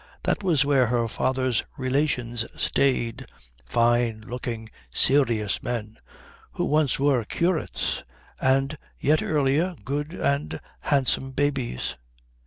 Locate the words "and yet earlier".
8.39-9.75